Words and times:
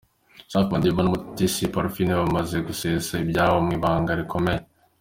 Safi 0.51 0.71
madiba 0.73 1.01
n’ 1.03 1.09
Umutesi 1.09 1.71
Parfine 1.75 2.13
bamaze 2.21 2.55
gusesa 2.67 3.13
ibyabo 3.23 3.57
mu 3.65 3.71
ibanga 3.77 4.11
rikomeye. 4.19 4.61